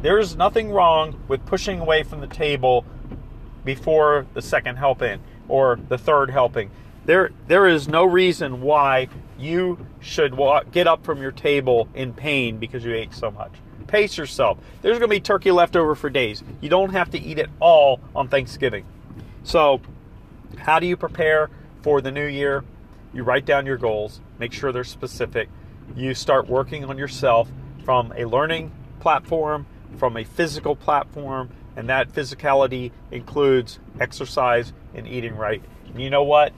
There 0.00 0.18
is 0.18 0.34
nothing 0.34 0.70
wrong 0.70 1.20
with 1.28 1.44
pushing 1.44 1.80
away 1.80 2.02
from 2.02 2.22
the 2.22 2.26
table 2.26 2.86
before 3.66 4.26
the 4.32 4.40
second 4.40 4.76
helping 4.76 5.20
or 5.48 5.78
the 5.90 5.98
third 5.98 6.30
helping. 6.30 6.70
There, 7.06 7.30
there 7.48 7.66
is 7.66 7.86
no 7.86 8.04
reason 8.04 8.62
why 8.62 9.08
you 9.38 9.86
should 10.00 10.34
walk, 10.34 10.70
get 10.70 10.86
up 10.86 11.04
from 11.04 11.20
your 11.20 11.32
table 11.32 11.88
in 11.94 12.14
pain 12.14 12.58
because 12.58 12.84
you 12.84 12.94
ate 12.94 13.12
so 13.12 13.30
much. 13.30 13.52
Pace 13.86 14.16
yourself. 14.16 14.58
There's 14.80 14.98
going 14.98 15.10
to 15.10 15.16
be 15.16 15.20
turkey 15.20 15.50
left 15.50 15.76
over 15.76 15.94
for 15.94 16.08
days. 16.08 16.42
You 16.60 16.70
don't 16.70 16.90
have 16.90 17.10
to 17.10 17.20
eat 17.20 17.38
it 17.38 17.50
all 17.60 18.00
on 18.16 18.28
Thanksgiving. 18.28 18.86
So, 19.42 19.80
how 20.56 20.78
do 20.78 20.86
you 20.86 20.96
prepare 20.96 21.50
for 21.82 22.00
the 22.00 22.10
new 22.10 22.26
year? 22.26 22.64
You 23.12 23.22
write 23.22 23.44
down 23.44 23.66
your 23.66 23.76
goals, 23.76 24.20
make 24.38 24.52
sure 24.52 24.72
they're 24.72 24.84
specific. 24.84 25.48
You 25.94 26.14
start 26.14 26.48
working 26.48 26.84
on 26.84 26.96
yourself 26.96 27.50
from 27.84 28.12
a 28.16 28.24
learning 28.24 28.72
platform, 29.00 29.66
from 29.98 30.16
a 30.16 30.24
physical 30.24 30.74
platform, 30.74 31.50
and 31.76 31.88
that 31.88 32.12
physicality 32.12 32.90
includes 33.10 33.78
exercise 34.00 34.72
and 34.94 35.06
eating 35.06 35.36
right. 35.36 35.62
And 35.86 36.00
you 36.00 36.08
know 36.08 36.24
what? 36.24 36.52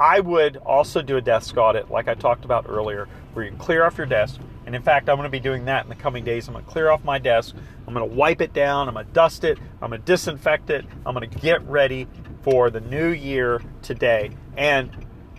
I 0.00 0.20
would 0.20 0.58
also 0.58 1.02
do 1.02 1.16
a 1.16 1.20
desk 1.20 1.56
audit, 1.56 1.90
like 1.90 2.06
I 2.06 2.14
talked 2.14 2.44
about 2.44 2.66
earlier, 2.68 3.08
where 3.32 3.44
you 3.44 3.52
clear 3.52 3.84
off 3.84 3.98
your 3.98 4.06
desk. 4.06 4.40
And 4.64 4.76
in 4.76 4.82
fact, 4.82 5.08
I'm 5.08 5.16
going 5.16 5.26
to 5.26 5.30
be 5.30 5.40
doing 5.40 5.64
that 5.64 5.84
in 5.84 5.88
the 5.88 5.96
coming 5.96 6.24
days. 6.24 6.46
I'm 6.46 6.54
going 6.54 6.64
to 6.64 6.70
clear 6.70 6.90
off 6.90 7.02
my 7.02 7.18
desk. 7.18 7.56
I'm 7.86 7.94
going 7.94 8.08
to 8.08 8.14
wipe 8.14 8.40
it 8.40 8.52
down. 8.52 8.86
I'm 8.86 8.94
going 8.94 9.06
to 9.06 9.12
dust 9.12 9.42
it. 9.42 9.58
I'm 9.82 9.90
going 9.90 10.00
to 10.00 10.06
disinfect 10.06 10.70
it. 10.70 10.84
I'm 11.04 11.14
going 11.14 11.28
to 11.28 11.38
get 11.38 11.62
ready 11.62 12.06
for 12.42 12.70
the 12.70 12.80
new 12.80 13.08
year 13.08 13.62
today. 13.82 14.30
And 14.56 14.90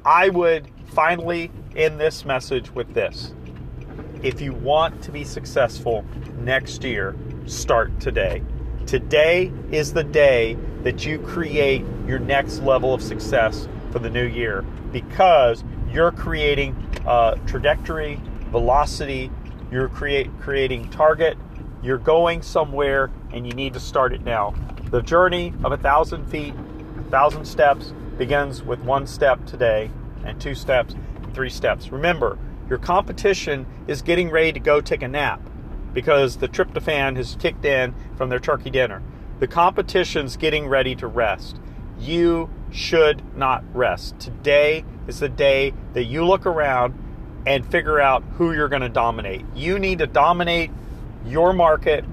I 0.03 0.29
would 0.29 0.67
finally 0.87 1.51
end 1.75 1.99
this 1.99 2.25
message 2.25 2.71
with 2.71 2.93
this. 2.93 3.33
If 4.23 4.41
you 4.41 4.51
want 4.51 5.01
to 5.03 5.11
be 5.11 5.23
successful 5.23 6.03
next 6.39 6.83
year, 6.83 7.15
start 7.45 7.97
today. 8.01 8.43
Today 8.85 9.53
is 9.71 9.93
the 9.93 10.03
day 10.03 10.57
that 10.83 11.05
you 11.05 11.19
create 11.19 11.85
your 12.07 12.19
next 12.19 12.59
level 12.59 12.93
of 12.93 13.01
success 13.01 13.67
for 13.91 13.99
the 13.99 14.09
new 14.09 14.25
year 14.25 14.63
because 14.91 15.63
you're 15.91 16.11
creating 16.11 16.75
uh, 17.05 17.35
trajectory, 17.45 18.19
velocity, 18.51 19.31
you're 19.71 19.89
create, 19.89 20.29
creating 20.39 20.89
target, 20.89 21.37
you're 21.81 21.97
going 21.97 22.41
somewhere, 22.41 23.09
and 23.31 23.45
you 23.45 23.53
need 23.53 23.73
to 23.73 23.79
start 23.79 24.13
it 24.13 24.23
now. 24.23 24.53
The 24.91 25.01
journey 25.01 25.53
of 25.63 25.71
a 25.71 25.77
thousand 25.77 26.25
feet, 26.25 26.53
a 26.97 27.03
thousand 27.09 27.45
steps 27.45 27.93
begins 28.17 28.63
with 28.63 28.79
one 28.81 29.07
step 29.07 29.45
today, 29.45 29.89
and 30.25 30.39
two 30.41 30.55
steps, 30.55 30.95
and 31.23 31.33
three 31.33 31.49
steps. 31.49 31.91
Remember, 31.91 32.37
your 32.67 32.79
competition 32.79 33.65
is 33.87 34.01
getting 34.01 34.29
ready 34.29 34.51
to 34.51 34.59
go 34.59 34.81
take 34.81 35.01
a 35.01 35.07
nap 35.07 35.41
because 35.93 36.37
the 36.37 36.47
tryptophan 36.47 37.15
has 37.15 37.35
kicked 37.39 37.65
in 37.65 37.95
from 38.15 38.29
their 38.29 38.39
turkey 38.39 38.69
dinner. 38.69 39.01
The 39.39 39.47
competition's 39.47 40.37
getting 40.37 40.67
ready 40.67 40.95
to 40.95 41.07
rest. 41.07 41.57
You 41.99 42.49
should 42.71 43.21
not 43.35 43.63
rest. 43.73 44.19
Today 44.19 44.83
is 45.07 45.19
the 45.19 45.29
day 45.29 45.73
that 45.93 46.05
you 46.05 46.25
look 46.25 46.45
around 46.45 46.93
and 47.45 47.65
figure 47.69 47.99
out 47.99 48.23
who 48.37 48.53
you're 48.53 48.69
going 48.69 48.81
to 48.81 48.89
dominate. 48.89 49.45
You 49.55 49.79
need 49.79 49.99
to 49.99 50.07
dominate 50.07 50.71
your 51.25 51.53
market, 51.53 52.05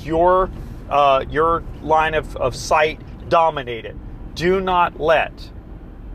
your 0.00 0.50
uh, 0.90 1.24
your 1.28 1.62
line 1.82 2.14
of, 2.14 2.34
of 2.36 2.56
sight, 2.56 3.00
dominate 3.28 3.84
it. 3.84 3.96
Do 4.34 4.60
not 4.60 4.98
let 4.98 5.50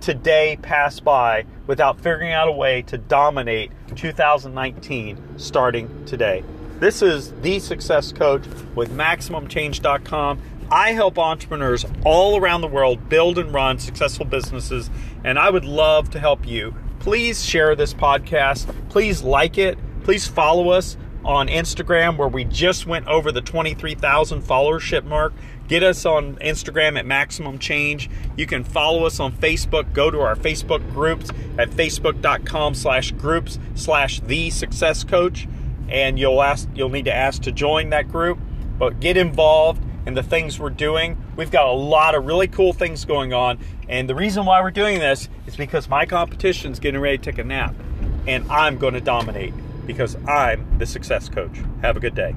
today 0.02 0.58
pass 0.62 1.00
by 1.00 1.46
without 1.68 2.00
figuring 2.00 2.34
out 2.34 2.48
a 2.48 2.52
way 2.52 2.82
to 2.84 2.98
dominate 2.98 3.72
2019 3.96 5.38
starting 5.38 6.06
today. 6.06 6.44
This 6.80 7.02
is 7.02 7.32
the 7.42 7.60
success 7.60 8.12
coach 8.12 8.44
with 8.76 8.92
MaximumChange.com. 8.92 10.42
I 10.74 10.94
help 10.94 11.20
entrepreneurs 11.20 11.86
all 12.04 12.42
around 12.42 12.62
the 12.62 12.68
world 12.68 13.08
build 13.08 13.38
and 13.38 13.54
run 13.54 13.78
successful 13.78 14.26
businesses, 14.26 14.90
and 15.24 15.38
I 15.38 15.52
would 15.52 15.66
love 15.66 16.10
to 16.10 16.20
help 16.20 16.48
you. 16.48 16.74
Please 16.98 17.46
share 17.46 17.76
this 17.76 17.94
podcast. 17.94 18.74
Please 18.90 19.22
like 19.22 19.60
it. 19.60 19.78
Please 20.04 20.26
follow 20.26 20.70
us 20.70 20.98
on 21.24 21.48
Instagram, 21.48 22.18
where 22.18 22.28
we 22.28 22.44
just 22.46 22.88
went 22.88 23.06
over 23.06 23.32
the 23.32 23.40
23,000 23.40 24.42
followership 24.42 25.04
mark. 25.04 25.34
Get 25.68 25.84
us 25.84 26.08
on 26.08 26.38
Instagram 26.38 26.98
at 26.98 27.06
Maximum 27.06 27.60
Change. 27.60 28.10
You 28.36 28.48
can 28.48 28.64
follow 28.64 29.06
us 29.06 29.20
on 29.20 29.32
Facebook. 29.32 29.94
Go 29.94 30.10
to 30.10 30.22
our 30.22 30.36
Facebook 30.36 30.92
groups 30.92 31.30
at 31.60 31.70
facebook.com 31.70 32.74
slash 32.74 33.12
groups 33.12 33.60
slash 33.76 34.22
the 34.22 34.50
success 34.50 35.04
coach. 35.04 35.48
And 35.88 36.18
you'll 36.18 36.42
ask 36.42 36.68
you'll 36.74 36.90
need 36.90 37.06
to 37.06 37.14
ask 37.14 37.44
to 37.44 37.52
join 37.52 37.92
that 37.92 38.12
group. 38.12 38.40
But 38.80 39.00
get 39.00 39.18
involved 39.18 39.84
and 40.06 40.16
the 40.18 40.24
things 40.24 40.60
we're 40.60 40.70
doing. 40.70 41.18
We've 41.36 41.52
got 41.52 41.68
a 41.68 41.72
lot 41.72 42.16
of 42.16 42.26
really 42.26 42.48
cool 42.48 42.74
things 42.74 43.06
going 43.06 43.34
on. 43.34 43.60
And 43.88 44.10
the 44.10 44.16
reason 44.16 44.46
why 44.46 44.62
we're 44.62 44.72
doing 44.72 45.00
this 45.00 45.30
is 45.48 45.56
because 45.56 45.88
my 45.90 46.06
competition's 46.06 46.80
getting 46.80 47.00
ready 47.00 47.18
to 47.18 47.24
take 47.24 47.38
a 47.38 47.44
nap. 47.44 47.76
And 48.28 48.50
I'm 48.52 48.78
going 48.78 48.94
to 48.94 49.02
dominate 49.02 49.54
because 49.86 50.16
I'm 50.28 50.78
the 50.78 50.86
success 50.86 51.30
coach. 51.30 51.58
Have 51.82 51.98
a 51.98 52.00
good 52.00 52.16
day. 52.16 52.36